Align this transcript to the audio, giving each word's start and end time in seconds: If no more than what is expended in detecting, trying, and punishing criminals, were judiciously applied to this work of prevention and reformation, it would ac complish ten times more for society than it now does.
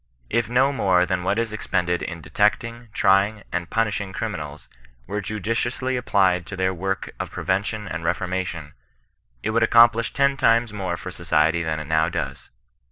If 0.31 0.49
no 0.49 0.73
more 0.73 1.05
than 1.05 1.21
what 1.23 1.37
is 1.37 1.53
expended 1.53 2.01
in 2.01 2.21
detecting, 2.21 2.87
trying, 2.91 3.43
and 3.51 3.69
punishing 3.69 4.13
criminals, 4.13 4.67
were 5.05 5.21
judiciously 5.21 5.95
applied 5.95 6.47
to 6.47 6.55
this 6.55 6.71
work 6.71 7.11
of 7.19 7.29
prevention 7.29 7.87
and 7.87 8.03
reformation, 8.03 8.73
it 9.43 9.51
would 9.51 9.61
ac 9.61 9.69
complish 9.69 10.11
ten 10.11 10.37
times 10.37 10.73
more 10.73 10.97
for 10.97 11.11
society 11.11 11.61
than 11.61 11.79
it 11.79 11.85
now 11.85 12.09
does. 12.09 12.49